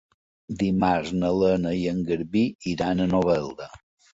Dimarts 0.61 1.11
na 1.17 1.29
Lena 1.41 1.75
i 1.81 1.85
en 1.91 2.01
Garbí 2.09 2.45
iran 2.73 3.05
a 3.05 3.09
Novelda. 3.15 3.71